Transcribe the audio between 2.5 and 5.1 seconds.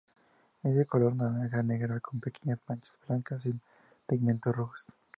manchas blancas y pigmentos rojos.